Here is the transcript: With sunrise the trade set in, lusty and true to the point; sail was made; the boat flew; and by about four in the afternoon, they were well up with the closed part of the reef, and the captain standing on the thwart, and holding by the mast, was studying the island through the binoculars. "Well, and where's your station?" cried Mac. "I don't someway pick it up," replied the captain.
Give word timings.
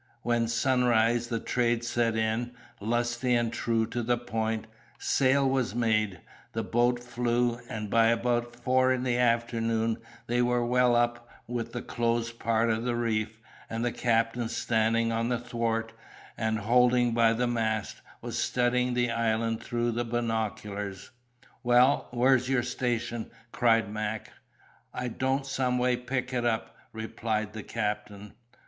With 0.23 0.49
sunrise 0.49 1.27
the 1.27 1.39
trade 1.39 1.83
set 1.85 2.15
in, 2.15 2.55
lusty 2.79 3.35
and 3.35 3.53
true 3.53 3.85
to 3.85 4.01
the 4.01 4.17
point; 4.17 4.65
sail 4.97 5.47
was 5.47 5.75
made; 5.75 6.21
the 6.53 6.63
boat 6.63 7.03
flew; 7.03 7.59
and 7.69 7.87
by 7.87 8.07
about 8.07 8.55
four 8.55 8.91
in 8.91 9.03
the 9.03 9.19
afternoon, 9.19 9.99
they 10.25 10.41
were 10.41 10.65
well 10.65 10.95
up 10.95 11.29
with 11.45 11.71
the 11.73 11.83
closed 11.83 12.39
part 12.39 12.71
of 12.71 12.83
the 12.83 12.95
reef, 12.95 13.39
and 13.69 13.85
the 13.85 13.91
captain 13.91 14.49
standing 14.49 15.11
on 15.11 15.29
the 15.29 15.37
thwart, 15.37 15.93
and 16.35 16.57
holding 16.57 17.13
by 17.13 17.31
the 17.33 17.45
mast, 17.45 17.97
was 18.23 18.39
studying 18.39 18.95
the 18.95 19.11
island 19.11 19.61
through 19.61 19.91
the 19.91 20.03
binoculars. 20.03 21.11
"Well, 21.61 22.07
and 22.11 22.19
where's 22.19 22.49
your 22.49 22.63
station?" 22.63 23.29
cried 23.51 23.87
Mac. 23.87 24.31
"I 24.95 25.09
don't 25.09 25.45
someway 25.45 25.95
pick 25.95 26.33
it 26.33 26.43
up," 26.43 26.75
replied 26.91 27.53
the 27.53 27.61
captain. 27.61 28.33